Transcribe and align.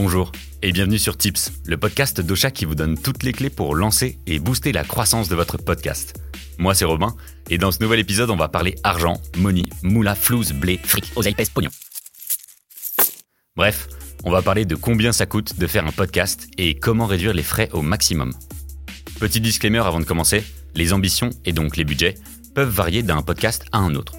Bonjour 0.00 0.30
et 0.62 0.70
bienvenue 0.70 0.96
sur 0.96 1.16
Tips, 1.16 1.50
le 1.66 1.76
podcast 1.76 2.20
d'Ocha 2.20 2.52
qui 2.52 2.64
vous 2.64 2.76
donne 2.76 2.96
toutes 2.96 3.24
les 3.24 3.32
clés 3.32 3.50
pour 3.50 3.74
lancer 3.74 4.20
et 4.28 4.38
booster 4.38 4.70
la 4.70 4.84
croissance 4.84 5.28
de 5.28 5.34
votre 5.34 5.58
podcast. 5.58 6.14
Moi 6.56 6.72
c'est 6.72 6.84
Robin 6.84 7.16
et 7.50 7.58
dans 7.58 7.72
ce 7.72 7.82
nouvel 7.82 7.98
épisode 7.98 8.30
on 8.30 8.36
va 8.36 8.46
parler 8.46 8.76
argent, 8.84 9.20
money, 9.38 9.64
moula, 9.82 10.14
flouze, 10.14 10.52
blé, 10.52 10.78
fric, 10.80 11.10
oseille, 11.16 11.34
pèse, 11.34 11.50
pognon. 11.50 11.70
Bref, 13.56 13.88
on 14.22 14.30
va 14.30 14.40
parler 14.40 14.64
de 14.64 14.76
combien 14.76 15.10
ça 15.10 15.26
coûte 15.26 15.58
de 15.58 15.66
faire 15.66 15.84
un 15.84 15.90
podcast 15.90 16.46
et 16.58 16.76
comment 16.76 17.06
réduire 17.06 17.34
les 17.34 17.42
frais 17.42 17.68
au 17.72 17.82
maximum. 17.82 18.32
Petit 19.18 19.40
disclaimer 19.40 19.80
avant 19.80 19.98
de 19.98 20.04
commencer, 20.04 20.44
les 20.76 20.92
ambitions 20.92 21.30
et 21.44 21.52
donc 21.52 21.76
les 21.76 21.82
budgets 21.82 22.14
peuvent 22.54 22.70
varier 22.70 23.02
d'un 23.02 23.22
podcast 23.22 23.64
à 23.72 23.78
un 23.78 23.96
autre. 23.96 24.12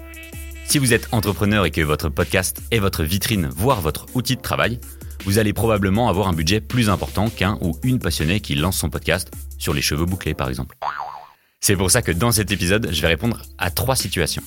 Si 0.66 0.76
vous 0.76 0.92
êtes 0.92 1.08
entrepreneur 1.12 1.64
et 1.64 1.70
que 1.70 1.80
votre 1.80 2.10
podcast 2.10 2.60
est 2.70 2.80
votre 2.80 3.02
vitrine, 3.02 3.48
voire 3.56 3.80
votre 3.80 4.04
outil 4.14 4.36
de 4.36 4.42
travail, 4.42 4.78
vous 5.24 5.38
allez 5.38 5.52
probablement 5.52 6.08
avoir 6.08 6.28
un 6.28 6.32
budget 6.32 6.60
plus 6.60 6.88
important 6.88 7.28
qu'un 7.30 7.58
ou 7.60 7.76
une 7.82 7.98
passionnée 7.98 8.40
qui 8.40 8.54
lance 8.54 8.78
son 8.78 8.90
podcast 8.90 9.30
sur 9.58 9.74
les 9.74 9.82
cheveux 9.82 10.06
bouclés 10.06 10.34
par 10.34 10.48
exemple. 10.48 10.76
C'est 11.60 11.76
pour 11.76 11.90
ça 11.90 12.02
que 12.02 12.12
dans 12.12 12.32
cet 12.32 12.50
épisode, 12.50 12.88
je 12.90 13.00
vais 13.02 13.08
répondre 13.08 13.42
à 13.58 13.70
trois 13.70 13.96
situations. 13.96 14.42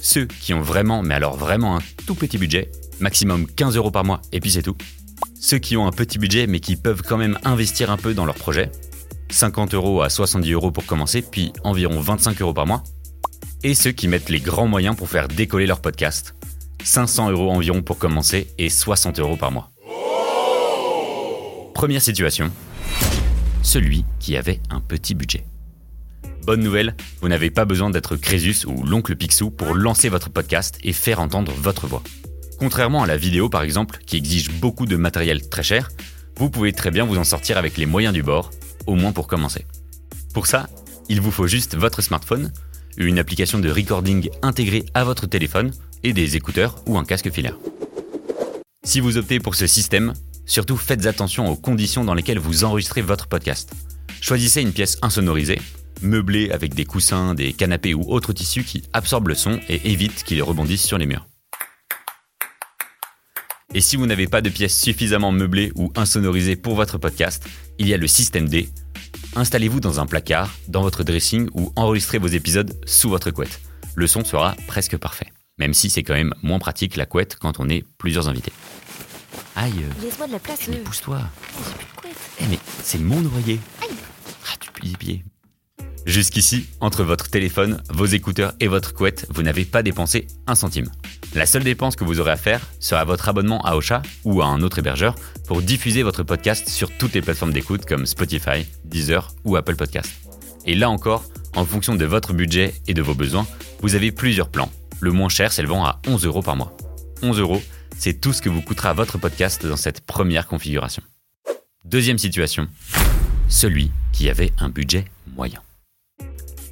Ceux 0.00 0.24
qui 0.24 0.54
ont 0.54 0.62
vraiment, 0.62 1.02
mais 1.02 1.14
alors 1.14 1.36
vraiment 1.36 1.76
un 1.76 1.80
tout 2.06 2.14
petit 2.14 2.38
budget, 2.38 2.70
maximum 2.98 3.46
15 3.46 3.76
euros 3.76 3.90
par 3.90 4.04
mois 4.04 4.22
et 4.32 4.40
puis 4.40 4.50
c'est 4.50 4.62
tout. 4.62 4.76
Ceux 5.38 5.58
qui 5.58 5.76
ont 5.76 5.86
un 5.86 5.92
petit 5.92 6.18
budget 6.18 6.46
mais 6.46 6.60
qui 6.60 6.76
peuvent 6.76 7.02
quand 7.02 7.18
même 7.18 7.38
investir 7.44 7.90
un 7.90 7.96
peu 7.96 8.14
dans 8.14 8.24
leur 8.24 8.36
projet, 8.36 8.70
50 9.30 9.74
euros 9.74 10.02
à 10.02 10.08
70 10.08 10.52
euros 10.52 10.70
pour 10.70 10.86
commencer, 10.86 11.22
puis 11.22 11.52
environ 11.64 12.00
25 12.00 12.40
euros 12.40 12.54
par 12.54 12.66
mois. 12.66 12.82
Et 13.62 13.74
ceux 13.74 13.92
qui 13.92 14.08
mettent 14.08 14.30
les 14.30 14.40
grands 14.40 14.66
moyens 14.66 14.96
pour 14.96 15.08
faire 15.08 15.28
décoller 15.28 15.66
leur 15.66 15.80
podcast, 15.80 16.34
500 16.82 17.30
euros 17.30 17.50
environ 17.50 17.82
pour 17.82 17.98
commencer 17.98 18.48
et 18.58 18.70
60 18.70 19.20
euros 19.20 19.36
par 19.36 19.52
mois. 19.52 19.70
Première 21.80 22.02
situation, 22.02 22.52
celui 23.62 24.04
qui 24.18 24.36
avait 24.36 24.60
un 24.68 24.82
petit 24.82 25.14
budget. 25.14 25.46
Bonne 26.44 26.60
nouvelle, 26.60 26.94
vous 27.22 27.28
n'avez 27.30 27.48
pas 27.48 27.64
besoin 27.64 27.88
d'être 27.88 28.16
Crésus 28.16 28.66
ou 28.66 28.84
l'oncle 28.84 29.16
Picsou 29.16 29.50
pour 29.50 29.72
lancer 29.72 30.10
votre 30.10 30.28
podcast 30.28 30.78
et 30.82 30.92
faire 30.92 31.20
entendre 31.20 31.52
votre 31.52 31.86
voix. 31.86 32.02
Contrairement 32.58 33.02
à 33.02 33.06
la 33.06 33.16
vidéo 33.16 33.48
par 33.48 33.62
exemple, 33.62 33.98
qui 34.04 34.18
exige 34.18 34.50
beaucoup 34.50 34.84
de 34.84 34.96
matériel 34.96 35.48
très 35.48 35.62
cher, 35.62 35.88
vous 36.36 36.50
pouvez 36.50 36.74
très 36.74 36.90
bien 36.90 37.06
vous 37.06 37.16
en 37.16 37.24
sortir 37.24 37.56
avec 37.56 37.78
les 37.78 37.86
moyens 37.86 38.12
du 38.12 38.22
bord, 38.22 38.50
au 38.86 38.94
moins 38.94 39.12
pour 39.12 39.26
commencer. 39.26 39.64
Pour 40.34 40.48
ça, 40.48 40.68
il 41.08 41.22
vous 41.22 41.30
faut 41.30 41.46
juste 41.46 41.78
votre 41.78 42.02
smartphone, 42.02 42.52
une 42.98 43.18
application 43.18 43.58
de 43.58 43.70
recording 43.70 44.28
intégrée 44.42 44.84
à 44.92 45.04
votre 45.04 45.26
téléphone 45.26 45.70
et 46.02 46.12
des 46.12 46.36
écouteurs 46.36 46.82
ou 46.84 46.98
un 46.98 47.06
casque 47.06 47.30
filaire. 47.30 47.56
Si 48.84 49.00
vous 49.00 49.16
optez 49.16 49.40
pour 49.40 49.54
ce 49.54 49.66
système, 49.66 50.12
surtout 50.50 50.76
faites 50.76 51.06
attention 51.06 51.48
aux 51.48 51.56
conditions 51.56 52.04
dans 52.04 52.12
lesquelles 52.12 52.40
vous 52.40 52.64
enregistrez 52.64 53.02
votre 53.02 53.28
podcast. 53.28 53.72
Choisissez 54.20 54.60
une 54.60 54.72
pièce 54.72 54.98
insonorisée, 55.00 55.60
meublée 56.02 56.50
avec 56.50 56.74
des 56.74 56.84
coussins, 56.84 57.34
des 57.34 57.52
canapés 57.52 57.94
ou 57.94 58.02
autres 58.08 58.32
tissus 58.32 58.64
qui 58.64 58.82
absorbent 58.92 59.28
le 59.28 59.36
son 59.36 59.60
et 59.68 59.92
évitent 59.92 60.24
qu'il 60.24 60.42
rebondisse 60.42 60.84
sur 60.84 60.98
les 60.98 61.06
murs. 61.06 61.26
Et 63.72 63.80
si 63.80 63.94
vous 63.94 64.06
n'avez 64.06 64.26
pas 64.26 64.40
de 64.40 64.50
pièce 64.50 64.76
suffisamment 64.76 65.30
meublée 65.30 65.70
ou 65.76 65.92
insonorisée 65.94 66.56
pour 66.56 66.74
votre 66.74 66.98
podcast, 66.98 67.48
il 67.78 67.86
y 67.86 67.94
a 67.94 67.96
le 67.96 68.08
système 68.08 68.48
D. 68.48 68.68
Installez-vous 69.36 69.78
dans 69.78 70.00
un 70.00 70.06
placard, 70.06 70.50
dans 70.66 70.82
votre 70.82 71.04
dressing 71.04 71.48
ou 71.54 71.72
enregistrez 71.76 72.18
vos 72.18 72.26
épisodes 72.26 72.76
sous 72.84 73.08
votre 73.08 73.30
couette. 73.30 73.60
Le 73.94 74.08
son 74.08 74.24
sera 74.24 74.56
presque 74.66 74.96
parfait. 74.96 75.28
Même 75.58 75.74
si 75.74 75.90
c'est 75.90 76.02
quand 76.02 76.14
même 76.14 76.34
moins 76.42 76.58
pratique 76.58 76.96
la 76.96 77.06
couette 77.06 77.36
quand 77.38 77.60
on 77.60 77.68
est 77.68 77.84
plusieurs 77.98 78.28
invités. 78.28 78.52
Aïe 79.56 79.84
Laisse-moi 80.02 80.26
de 80.26 80.32
la 80.32 80.38
place. 80.38 80.68
Mais 80.68 80.76
euh. 80.76 80.84
pousse-toi 80.84 81.20
J'ai 81.58 81.74
plus 81.74 81.86
de 81.86 82.00
couette. 82.00 82.16
Eh 82.40 82.46
mais 82.46 82.58
c'est 82.82 82.98
mon 82.98 83.24
oreiller 83.24 83.60
Aïe. 83.82 83.96
Ah, 84.46 84.56
tu 84.58 84.70
pieds. 84.96 85.24
Jusqu'ici, 86.06 86.66
entre 86.80 87.04
votre 87.04 87.28
téléphone, 87.28 87.82
vos 87.90 88.06
écouteurs 88.06 88.54
et 88.58 88.68
votre 88.68 88.94
couette, 88.94 89.26
vous 89.30 89.42
n'avez 89.42 89.64
pas 89.64 89.82
dépensé 89.82 90.26
un 90.46 90.54
centime. 90.54 90.90
La 91.34 91.46
seule 91.46 91.62
dépense 91.62 91.94
que 91.94 92.04
vous 92.04 92.20
aurez 92.20 92.32
à 92.32 92.36
faire 92.36 92.60
sera 92.80 93.04
votre 93.04 93.28
abonnement 93.28 93.60
à 93.64 93.76
Ocha 93.76 94.02
ou 94.24 94.40
à 94.40 94.46
un 94.46 94.62
autre 94.62 94.78
hébergeur 94.78 95.14
pour 95.46 95.62
diffuser 95.62 96.02
votre 96.02 96.22
podcast 96.22 96.68
sur 96.68 96.90
toutes 96.96 97.12
les 97.12 97.20
plateformes 97.20 97.52
d'écoute 97.52 97.84
comme 97.84 98.06
Spotify, 98.06 98.66
Deezer 98.84 99.32
ou 99.44 99.56
Apple 99.56 99.76
Podcast. 99.76 100.10
Et 100.64 100.74
là 100.74 100.88
encore, 100.90 101.24
en 101.54 101.64
fonction 101.64 101.94
de 101.94 102.04
votre 102.04 102.32
budget 102.32 102.74
et 102.86 102.94
de 102.94 103.02
vos 103.02 103.14
besoins, 103.14 103.46
vous 103.82 103.94
avez 103.94 104.10
plusieurs 104.10 104.48
plans. 104.48 104.70
Le 105.00 105.12
moins 105.12 105.28
cher 105.28 105.52
s'élevant 105.52 105.84
à 105.84 106.00
11 106.06 106.24
euros 106.24 106.42
par 106.42 106.56
mois. 106.56 106.76
11 107.22 107.38
euros, 107.40 107.62
c'est 108.00 108.18
tout 108.18 108.32
ce 108.32 108.40
que 108.40 108.48
vous 108.48 108.62
coûtera 108.62 108.94
votre 108.94 109.18
podcast 109.18 109.66
dans 109.66 109.76
cette 109.76 110.00
première 110.00 110.46
configuration. 110.46 111.02
Deuxième 111.84 112.16
situation, 112.16 112.66
celui 113.46 113.90
qui 114.14 114.30
avait 114.30 114.52
un 114.58 114.70
budget 114.70 115.04
moyen. 115.36 115.60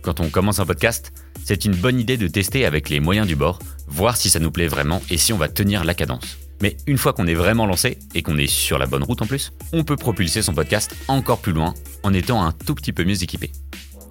Quand 0.02 0.20
on 0.20 0.30
commence 0.30 0.58
un 0.58 0.64
podcast, 0.64 1.12
c'est 1.44 1.66
une 1.66 1.76
bonne 1.76 2.00
idée 2.00 2.16
de 2.16 2.28
tester 2.28 2.64
avec 2.64 2.88
les 2.88 2.98
moyens 2.98 3.26
du 3.26 3.36
bord, 3.36 3.58
voir 3.86 4.16
si 4.16 4.30
ça 4.30 4.38
nous 4.38 4.50
plaît 4.50 4.68
vraiment 4.68 5.02
et 5.10 5.18
si 5.18 5.34
on 5.34 5.36
va 5.36 5.50
tenir 5.50 5.84
la 5.84 5.92
cadence. 5.92 6.38
Mais 6.62 6.78
une 6.86 6.96
fois 6.96 7.12
qu'on 7.12 7.26
est 7.26 7.34
vraiment 7.34 7.66
lancé 7.66 7.98
et 8.14 8.22
qu'on 8.22 8.38
est 8.38 8.46
sur 8.46 8.78
la 8.78 8.86
bonne 8.86 9.04
route 9.04 9.20
en 9.20 9.26
plus, 9.26 9.52
on 9.74 9.84
peut 9.84 9.96
propulser 9.96 10.40
son 10.40 10.54
podcast 10.54 10.96
encore 11.08 11.40
plus 11.40 11.52
loin 11.52 11.74
en 12.04 12.14
étant 12.14 12.42
un 12.42 12.52
tout 12.52 12.74
petit 12.74 12.94
peu 12.94 13.04
mieux 13.04 13.22
équipé. 13.22 13.52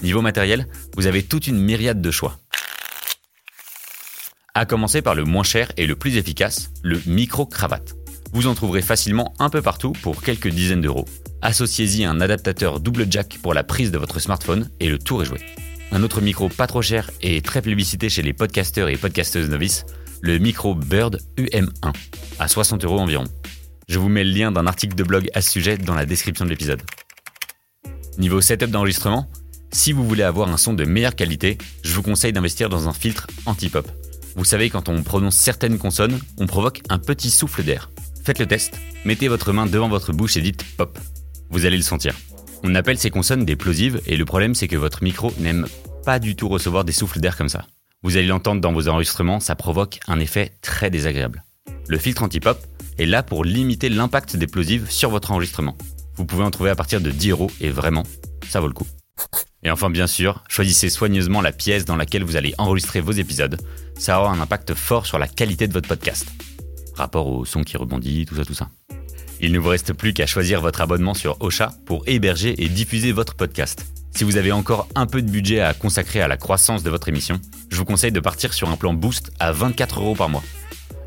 Niveau 0.03 0.21
matériel, 0.21 0.67
vous 0.95 1.07
avez 1.07 1.23
toute 1.23 1.47
une 1.47 1.59
myriade 1.59 1.99
de 1.99 2.11
choix. 2.11 2.37
À 4.57 4.65
commencer 4.65 5.03
par 5.03 5.13
le 5.13 5.23
moins 5.23 5.43
cher 5.43 5.71
et 5.77 5.85
le 5.85 5.95
plus 5.95 6.17
efficace, 6.17 6.71
le 6.81 6.99
micro-cravate. 7.05 7.93
Vous 8.33 8.47
en 8.47 8.55
trouverez 8.55 8.81
facilement 8.81 9.35
un 9.37 9.51
peu 9.51 9.61
partout 9.61 9.91
pour 9.91 10.23
quelques 10.23 10.47
dizaines 10.47 10.81
d'euros. 10.81 11.05
Associez-y 11.43 12.05
un 12.05 12.19
adaptateur 12.21 12.79
double 12.79 13.05
jack 13.07 13.37
pour 13.43 13.53
la 13.53 13.63
prise 13.63 13.91
de 13.91 13.99
votre 13.99 14.17
smartphone 14.17 14.67
et 14.79 14.89
le 14.89 14.97
tour 14.97 15.21
est 15.21 15.27
joué. 15.27 15.37
Un 15.91 16.01
autre 16.01 16.21
micro 16.21 16.49
pas 16.49 16.65
trop 16.65 16.81
cher 16.81 17.11
et 17.21 17.39
très 17.41 17.61
plébiscité 17.61 18.09
chez 18.09 18.23
les 18.23 18.33
podcasteurs 18.33 18.89
et 18.89 18.97
podcasteuses 18.97 19.47
novices, 19.47 19.85
le 20.21 20.39
micro 20.39 20.73
Bird 20.73 21.19
UM1, 21.37 21.93
à 22.39 22.47
60 22.47 22.83
euros 22.83 22.97
environ. 22.97 23.25
Je 23.87 23.99
vous 23.99 24.09
mets 24.09 24.23
le 24.23 24.31
lien 24.31 24.51
d'un 24.51 24.65
article 24.65 24.95
de 24.95 25.03
blog 25.03 25.29
à 25.35 25.41
ce 25.41 25.51
sujet 25.51 25.77
dans 25.77 25.93
la 25.93 26.07
description 26.07 26.45
de 26.45 26.49
l'épisode. 26.49 26.81
Niveau 28.17 28.41
setup 28.41 28.71
d'enregistrement, 28.71 29.29
si 29.71 29.91
vous 29.91 30.07
voulez 30.07 30.23
avoir 30.23 30.49
un 30.49 30.57
son 30.57 30.73
de 30.73 30.83
meilleure 30.83 31.15
qualité, 31.15 31.59
je 31.83 31.93
vous 31.93 32.01
conseille 32.01 32.33
d'investir 32.33 32.69
dans 32.69 32.89
un 32.89 32.93
filtre 32.93 33.27
anti-pop. 33.45 33.87
Vous 34.37 34.45
savez, 34.45 34.69
quand 34.69 34.87
on 34.87 35.01
prononce 35.01 35.35
certaines 35.35 35.79
consonnes, 35.79 36.19
on 36.37 36.45
provoque 36.45 36.83
un 36.89 36.99
petit 36.99 37.31
souffle 37.31 37.63
d'air. 37.63 37.89
Faites 38.23 38.37
le 38.37 38.45
test, 38.45 38.79
mettez 39.03 39.27
votre 39.29 39.51
main 39.51 39.65
devant 39.65 39.89
votre 39.89 40.13
bouche 40.13 40.37
et 40.37 40.41
dites 40.41 40.63
pop. 40.77 40.99
Vous 41.49 41.65
allez 41.65 41.75
le 41.75 41.81
sentir. 41.81 42.13
On 42.63 42.75
appelle 42.75 42.99
ces 42.99 43.09
consonnes 43.09 43.45
des 43.45 43.55
plosives 43.55 43.99
et 44.05 44.15
le 44.15 44.25
problème 44.25 44.53
c'est 44.53 44.67
que 44.67 44.75
votre 44.75 45.01
micro 45.01 45.33
n'aime 45.39 45.65
pas 46.05 46.19
du 46.19 46.35
tout 46.35 46.47
recevoir 46.49 46.85
des 46.85 46.91
souffles 46.91 47.19
d'air 47.19 47.35
comme 47.35 47.49
ça. 47.49 47.65
Vous 48.03 48.15
allez 48.15 48.27
l'entendre 48.27 48.61
dans 48.61 48.73
vos 48.73 48.87
enregistrements, 48.87 49.39
ça 49.39 49.55
provoque 49.55 49.99
un 50.07 50.19
effet 50.19 50.53
très 50.61 50.91
désagréable. 50.91 51.43
Le 51.87 51.97
filtre 51.97 52.21
anti-pop 52.21 52.59
est 52.99 53.07
là 53.07 53.23
pour 53.23 53.43
limiter 53.43 53.89
l'impact 53.89 54.37
des 54.37 54.47
plosives 54.47 54.87
sur 54.91 55.09
votre 55.09 55.31
enregistrement. 55.31 55.75
Vous 56.15 56.25
pouvez 56.25 56.43
en 56.43 56.51
trouver 56.51 56.69
à 56.69 56.75
partir 56.75 57.01
de 57.01 57.09
10 57.09 57.31
euros 57.31 57.49
et 57.59 57.71
vraiment, 57.71 58.03
ça 58.47 58.59
vaut 58.59 58.67
le 58.67 58.73
coup. 58.73 58.87
Et 59.63 59.71
enfin, 59.71 59.89
bien 59.89 60.07
sûr, 60.07 60.43
choisissez 60.47 60.89
soigneusement 60.89 61.41
la 61.41 61.51
pièce 61.51 61.85
dans 61.85 61.95
laquelle 61.95 62.23
vous 62.23 62.35
allez 62.35 62.53
enregistrer 62.57 63.01
vos 63.01 63.11
épisodes. 63.11 63.59
Ça 63.97 64.19
aura 64.19 64.31
un 64.31 64.39
impact 64.39 64.73
fort 64.75 65.05
sur 65.05 65.19
la 65.19 65.27
qualité 65.27 65.67
de 65.67 65.73
votre 65.73 65.87
podcast. 65.87 66.27
Rapport 66.95 67.27
au 67.27 67.45
son 67.45 67.63
qui 67.63 67.77
rebondit, 67.77 68.25
tout 68.25 68.35
ça, 68.35 68.45
tout 68.45 68.53
ça. 68.53 68.69
Il 69.39 69.51
ne 69.51 69.59
vous 69.59 69.69
reste 69.69 69.93
plus 69.93 70.13
qu'à 70.13 70.25
choisir 70.25 70.61
votre 70.61 70.81
abonnement 70.81 71.13
sur 71.13 71.37
Ocha 71.41 71.73
pour 71.85 72.03
héberger 72.07 72.63
et 72.63 72.69
diffuser 72.69 73.11
votre 73.11 73.35
podcast. 73.35 73.85
Si 74.15 74.23
vous 74.23 74.37
avez 74.37 74.51
encore 74.51 74.87
un 74.95 75.05
peu 75.05 75.21
de 75.21 75.29
budget 75.29 75.59
à 75.59 75.73
consacrer 75.75 76.21
à 76.21 76.27
la 76.27 76.37
croissance 76.37 76.81
de 76.81 76.89
votre 76.89 77.07
émission, 77.07 77.39
je 77.69 77.77
vous 77.77 77.85
conseille 77.85 78.11
de 78.11 78.19
partir 78.19 78.53
sur 78.53 78.69
un 78.69 78.77
plan 78.77 78.93
Boost 78.93 79.31
à 79.39 79.51
24 79.51 79.99
euros 79.99 80.15
par 80.15 80.29
mois. 80.29 80.43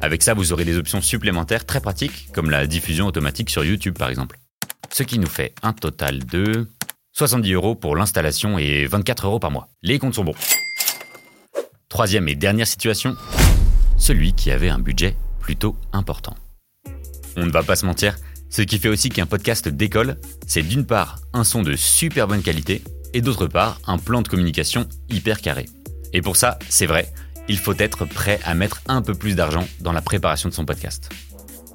Avec 0.00 0.22
ça, 0.22 0.32
vous 0.32 0.52
aurez 0.52 0.64
des 0.64 0.78
options 0.78 1.00
supplémentaires 1.00 1.66
très 1.66 1.80
pratiques, 1.80 2.28
comme 2.32 2.50
la 2.50 2.66
diffusion 2.66 3.06
automatique 3.06 3.50
sur 3.50 3.64
YouTube 3.64 3.98
par 3.98 4.10
exemple. 4.10 4.38
Ce 4.92 5.02
qui 5.02 5.18
nous 5.18 5.28
fait 5.28 5.54
un 5.62 5.72
total 5.72 6.24
de 6.24 6.68
70 7.12 7.52
euros 7.52 7.74
pour 7.74 7.96
l'installation 7.96 8.58
et 8.58 8.86
24 8.86 9.26
euros 9.26 9.38
par 9.38 9.50
mois. 9.50 9.68
Les 9.82 9.98
comptes 9.98 10.14
sont 10.14 10.24
bons. 10.24 10.34
Troisième 11.88 12.28
et 12.28 12.34
dernière 12.34 12.66
situation, 12.66 13.16
celui 13.98 14.32
qui 14.32 14.50
avait 14.50 14.68
un 14.68 14.78
budget 14.78 15.16
plutôt 15.40 15.76
important. 15.92 16.34
On 17.36 17.46
ne 17.46 17.50
va 17.50 17.62
pas 17.62 17.76
se 17.76 17.84
mentir, 17.84 18.16
ce 18.48 18.62
qui 18.62 18.78
fait 18.78 18.88
aussi 18.88 19.08
qu'un 19.08 19.26
podcast 19.26 19.68
décolle, 19.68 20.16
c'est 20.46 20.62
d'une 20.62 20.86
part 20.86 21.18
un 21.32 21.44
son 21.44 21.62
de 21.62 21.76
super 21.76 22.28
bonne 22.28 22.42
qualité 22.42 22.82
et 23.12 23.22
d'autre 23.22 23.46
part 23.46 23.80
un 23.86 23.98
plan 23.98 24.22
de 24.22 24.28
communication 24.28 24.88
hyper 25.08 25.40
carré. 25.40 25.66
Et 26.12 26.22
pour 26.22 26.36
ça, 26.36 26.58
c'est 26.68 26.86
vrai, 26.86 27.12
il 27.48 27.58
faut 27.58 27.74
être 27.78 28.04
prêt 28.04 28.40
à 28.44 28.54
mettre 28.54 28.80
un 28.88 29.02
peu 29.02 29.14
plus 29.14 29.34
d'argent 29.34 29.66
dans 29.80 29.92
la 29.92 30.00
préparation 30.02 30.48
de 30.48 30.54
son 30.54 30.64
podcast. 30.64 31.10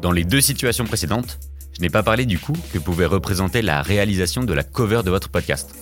Dans 0.02 0.12
les 0.12 0.24
deux 0.24 0.42
situations 0.42 0.86
précédentes, 0.86 1.40
je 1.76 1.82
n'ai 1.82 1.90
pas 1.90 2.04
parlé 2.04 2.26
du 2.26 2.40
coût 2.40 2.58
que 2.72 2.80
pouvait 2.80 3.06
représenter 3.06 3.62
la 3.62 3.82
réalisation 3.82 4.44
de 4.44 4.54
la 4.54 4.64
cover 4.64 5.02
de 5.04 5.10
votre 5.10 5.30
podcast, 5.30 5.76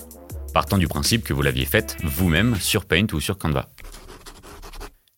partant 0.52 0.76
du 0.76 0.88
principe 0.88 1.24
que 1.24 1.32
vous 1.32 1.42
l'aviez 1.42 1.66
faite 1.66 1.96
vous-même 2.02 2.56
sur 2.56 2.84
Paint 2.84 3.06
ou 3.12 3.20
sur 3.20 3.38
Canva. 3.38 3.68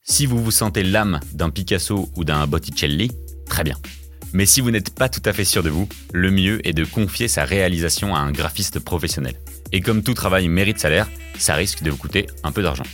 Si 0.02 0.26
vous 0.26 0.42
vous 0.42 0.50
sentez 0.50 0.82
l'âme 0.82 1.20
d'un 1.32 1.50
Picasso 1.50 2.10
ou 2.14 2.24
d'un 2.24 2.46
Botticelli, 2.46 3.10
très 3.46 3.64
bien. 3.64 3.76
Mais 4.32 4.44
si 4.44 4.60
vous 4.60 4.70
n'êtes 4.70 4.94
pas 4.94 5.08
tout 5.08 5.22
à 5.24 5.32
fait 5.32 5.44
sûr 5.44 5.62
de 5.62 5.70
vous, 5.70 5.88
le 6.12 6.30
mieux 6.30 6.66
est 6.66 6.74
de 6.74 6.84
confier 6.84 7.26
sa 7.26 7.44
réalisation 7.44 8.14
à 8.14 8.18
un 8.18 8.30
graphiste 8.30 8.78
professionnel. 8.78 9.34
Et 9.72 9.80
comme 9.80 10.02
tout 10.02 10.14
travail 10.14 10.48
mérite 10.48 10.78
salaire, 10.78 11.08
ça 11.38 11.54
risque 11.54 11.82
de 11.82 11.90
vous 11.90 11.96
coûter 11.96 12.26
un 12.44 12.52
peu 12.52 12.62
d'argent. 12.62 12.84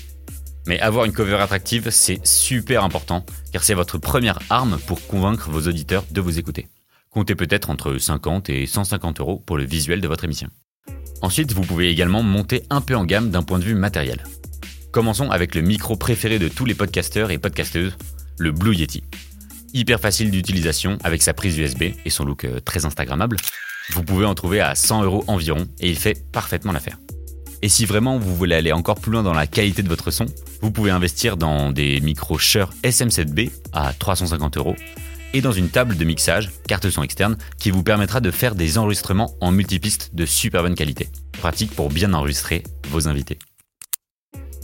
Mais 0.66 0.78
avoir 0.78 1.04
une 1.04 1.12
cover 1.12 1.36
attractive, 1.40 1.90
c'est 1.90 2.24
super 2.24 2.84
important, 2.84 3.26
car 3.52 3.64
c'est 3.64 3.74
votre 3.74 3.98
première 3.98 4.38
arme 4.50 4.78
pour 4.86 5.04
convaincre 5.06 5.50
vos 5.50 5.66
auditeurs 5.66 6.04
de 6.12 6.20
vous 6.20 6.38
écouter. 6.38 6.68
Comptez 7.12 7.34
peut-être 7.34 7.68
entre 7.68 7.98
50 7.98 8.48
et 8.48 8.66
150 8.66 9.20
euros 9.20 9.42
pour 9.44 9.58
le 9.58 9.64
visuel 9.64 10.00
de 10.00 10.08
votre 10.08 10.24
émission. 10.24 10.48
Ensuite, 11.20 11.52
vous 11.52 11.60
pouvez 11.60 11.90
également 11.90 12.22
monter 12.22 12.62
un 12.70 12.80
peu 12.80 12.96
en 12.96 13.04
gamme 13.04 13.30
d'un 13.30 13.42
point 13.42 13.58
de 13.58 13.64
vue 13.64 13.74
matériel. 13.74 14.24
Commençons 14.92 15.30
avec 15.30 15.54
le 15.54 15.60
micro 15.60 15.94
préféré 15.94 16.38
de 16.38 16.48
tous 16.48 16.64
les 16.64 16.74
podcasteurs 16.74 17.30
et 17.30 17.36
podcasteuses, 17.36 17.98
le 18.38 18.50
Blue 18.50 18.74
Yeti. 18.74 19.04
Hyper 19.74 20.00
facile 20.00 20.30
d'utilisation 20.30 20.96
avec 21.04 21.20
sa 21.20 21.34
prise 21.34 21.58
USB 21.58 21.82
et 22.02 22.10
son 22.10 22.24
look 22.24 22.44
euh, 22.46 22.60
très 22.60 22.86
instagrammable. 22.86 23.36
Vous 23.90 24.04
pouvez 24.04 24.24
en 24.24 24.34
trouver 24.34 24.60
à 24.60 24.74
100 24.74 25.04
euros 25.04 25.24
environ 25.26 25.66
et 25.80 25.90
il 25.90 25.96
fait 25.96 26.24
parfaitement 26.32 26.72
l'affaire. 26.72 26.96
Et 27.60 27.68
si 27.68 27.84
vraiment 27.84 28.18
vous 28.18 28.34
voulez 28.34 28.54
aller 28.54 28.72
encore 28.72 28.98
plus 28.98 29.12
loin 29.12 29.22
dans 29.22 29.34
la 29.34 29.46
qualité 29.46 29.82
de 29.82 29.88
votre 29.88 30.10
son, 30.10 30.24
vous 30.62 30.70
pouvez 30.70 30.90
investir 30.90 31.36
dans 31.36 31.72
des 31.72 32.00
micros 32.00 32.38
Shure 32.38 32.70
SM7B 32.82 33.50
à 33.74 33.92
350 33.92 34.56
euros 34.56 34.76
et 35.32 35.40
dans 35.40 35.52
une 35.52 35.68
table 35.68 35.96
de 35.96 36.04
mixage, 36.04 36.50
carte 36.66 36.88
son 36.90 37.02
externe, 37.02 37.36
qui 37.58 37.70
vous 37.70 37.82
permettra 37.82 38.20
de 38.20 38.30
faire 38.30 38.54
des 38.54 38.78
enregistrements 38.78 39.34
en 39.40 39.50
multipiste 39.50 40.10
de 40.14 40.26
super 40.26 40.62
bonne 40.62 40.74
qualité. 40.74 41.08
Pratique 41.32 41.74
pour 41.74 41.88
bien 41.88 42.12
enregistrer 42.14 42.62
vos 42.88 43.08
invités. 43.08 43.38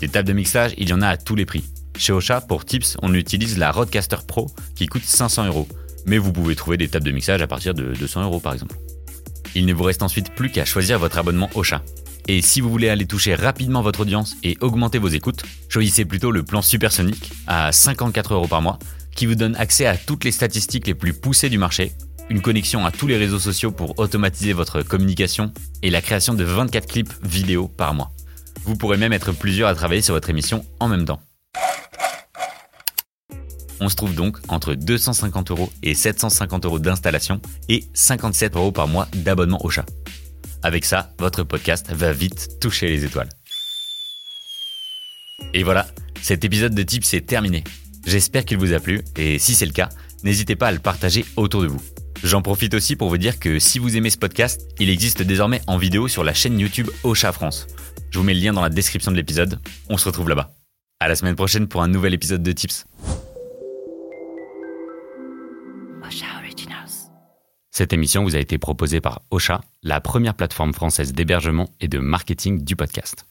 Des 0.00 0.08
tables 0.08 0.28
de 0.28 0.32
mixage, 0.32 0.74
il 0.78 0.88
y 0.88 0.92
en 0.92 1.02
a 1.02 1.08
à 1.08 1.16
tous 1.16 1.34
les 1.34 1.46
prix. 1.46 1.64
Chez 1.96 2.12
Ocha, 2.12 2.40
pour 2.40 2.64
tips, 2.64 2.96
on 3.02 3.14
utilise 3.14 3.58
la 3.58 3.72
Rodecaster 3.72 4.18
Pro 4.26 4.48
qui 4.76 4.86
coûte 4.86 5.02
500 5.04 5.46
euros. 5.46 5.66
Mais 6.06 6.18
vous 6.18 6.32
pouvez 6.32 6.54
trouver 6.54 6.76
des 6.76 6.88
tables 6.88 7.06
de 7.06 7.10
mixage 7.10 7.42
à 7.42 7.48
partir 7.48 7.74
de 7.74 7.94
200 7.94 8.22
euros 8.22 8.38
par 8.38 8.52
exemple. 8.52 8.76
Il 9.54 9.66
ne 9.66 9.74
vous 9.74 9.82
reste 9.82 10.02
ensuite 10.02 10.32
plus 10.34 10.50
qu'à 10.50 10.64
choisir 10.64 10.98
votre 10.98 11.18
abonnement 11.18 11.50
Ocha. 11.54 11.82
Et 12.28 12.42
si 12.42 12.60
vous 12.60 12.70
voulez 12.70 12.90
aller 12.90 13.06
toucher 13.06 13.34
rapidement 13.34 13.82
votre 13.82 14.00
audience 14.00 14.36
et 14.44 14.56
augmenter 14.60 14.98
vos 14.98 15.08
écoutes, 15.08 15.42
choisissez 15.68 16.04
plutôt 16.04 16.30
le 16.30 16.42
plan 16.42 16.62
supersonique 16.62 17.32
à 17.46 17.72
54 17.72 18.34
euros 18.34 18.46
par 18.46 18.60
mois, 18.60 18.78
qui 19.18 19.26
vous 19.26 19.34
donne 19.34 19.56
accès 19.56 19.84
à 19.84 19.96
toutes 19.96 20.22
les 20.22 20.30
statistiques 20.30 20.86
les 20.86 20.94
plus 20.94 21.12
poussées 21.12 21.50
du 21.50 21.58
marché, 21.58 21.90
une 22.30 22.40
connexion 22.40 22.86
à 22.86 22.92
tous 22.92 23.08
les 23.08 23.16
réseaux 23.16 23.40
sociaux 23.40 23.72
pour 23.72 23.98
automatiser 23.98 24.52
votre 24.52 24.82
communication 24.82 25.52
et 25.82 25.90
la 25.90 26.00
création 26.00 26.34
de 26.34 26.44
24 26.44 26.86
clips 26.86 27.12
vidéo 27.24 27.66
par 27.66 27.94
mois. 27.94 28.12
Vous 28.62 28.76
pourrez 28.76 28.96
même 28.96 29.12
être 29.12 29.32
plusieurs 29.32 29.68
à 29.68 29.74
travailler 29.74 30.02
sur 30.02 30.14
votre 30.14 30.30
émission 30.30 30.64
en 30.78 30.86
même 30.86 31.04
temps. 31.04 31.20
On 33.80 33.88
se 33.88 33.96
trouve 33.96 34.14
donc 34.14 34.38
entre 34.46 34.74
250 34.74 35.50
euros 35.50 35.72
et 35.82 35.94
750 35.94 36.64
euros 36.64 36.78
d'installation 36.78 37.40
et 37.68 37.86
57 37.94 38.54
euros 38.54 38.70
par 38.70 38.86
mois 38.86 39.08
d'abonnement 39.16 39.64
au 39.64 39.68
chat. 39.68 39.86
Avec 40.62 40.84
ça, 40.84 41.12
votre 41.18 41.42
podcast 41.42 41.90
va 41.90 42.12
vite 42.12 42.60
toucher 42.60 42.86
les 42.86 43.04
étoiles. 43.04 43.30
Et 45.54 45.64
voilà, 45.64 45.88
cet 46.22 46.44
épisode 46.44 46.76
de 46.76 46.84
Tips 46.84 47.14
est 47.14 47.26
terminé. 47.26 47.64
J'espère 48.08 48.46
qu'il 48.46 48.56
vous 48.56 48.72
a 48.72 48.80
plu 48.80 49.02
et 49.16 49.38
si 49.38 49.54
c'est 49.54 49.66
le 49.66 49.72
cas, 49.72 49.90
n'hésitez 50.24 50.56
pas 50.56 50.68
à 50.68 50.72
le 50.72 50.78
partager 50.78 51.26
autour 51.36 51.60
de 51.60 51.66
vous. 51.66 51.82
J'en 52.24 52.40
profite 52.40 52.72
aussi 52.72 52.96
pour 52.96 53.10
vous 53.10 53.18
dire 53.18 53.38
que 53.38 53.58
si 53.58 53.78
vous 53.78 53.98
aimez 53.98 54.08
ce 54.08 54.16
podcast, 54.16 54.66
il 54.80 54.88
existe 54.88 55.20
désormais 55.20 55.60
en 55.66 55.76
vidéo 55.76 56.08
sur 56.08 56.24
la 56.24 56.32
chaîne 56.32 56.58
YouTube 56.58 56.88
Ocha 57.04 57.32
France. 57.32 57.66
Je 58.10 58.18
vous 58.18 58.24
mets 58.24 58.32
le 58.32 58.40
lien 58.40 58.54
dans 58.54 58.62
la 58.62 58.70
description 58.70 59.10
de 59.10 59.16
l'épisode. 59.18 59.60
On 59.90 59.98
se 59.98 60.06
retrouve 60.06 60.30
là-bas. 60.30 60.54
À 61.00 61.08
la 61.08 61.16
semaine 61.16 61.36
prochaine 61.36 61.68
pour 61.68 61.82
un 61.82 61.88
nouvel 61.88 62.14
épisode 62.14 62.42
de 62.42 62.50
Tips. 62.50 62.86
Cette 67.70 67.92
émission 67.92 68.24
vous 68.24 68.36
a 68.36 68.38
été 68.38 68.56
proposée 68.56 69.02
par 69.02 69.20
Ocha, 69.30 69.60
la 69.82 70.00
première 70.00 70.32
plateforme 70.32 70.72
française 70.72 71.12
d'hébergement 71.12 71.68
et 71.78 71.88
de 71.88 71.98
marketing 71.98 72.64
du 72.64 72.74
podcast. 72.74 73.26